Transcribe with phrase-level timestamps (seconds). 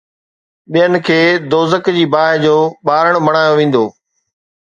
[0.71, 1.19] ٻين کي
[1.51, 2.55] دوزخ جي باهه جو
[2.85, 3.85] ٻارڻ بڻايو ويندو